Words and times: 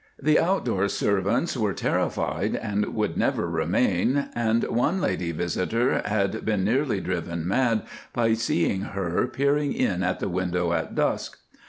The 0.19 0.39
outdoor 0.39 0.87
servants 0.87 1.55
were 1.55 1.73
terrified, 1.75 2.55
and 2.55 2.95
would 2.95 3.17
never 3.17 3.47
remain, 3.47 4.29
and 4.33 4.63
one 4.63 4.99
lady 4.99 5.31
visitor 5.31 6.01
had 6.05 6.43
been 6.43 6.63
nearly 6.63 6.99
driven 6.99 7.47
mad 7.47 7.83
by 8.11 8.33
seeing 8.33 8.81
her 8.81 9.27
peering 9.27 9.73
in 9.73 10.01
at 10.01 10.19
the 10.19 10.27
window 10.27 10.73
at 10.73 10.95
dusk. 10.95 11.37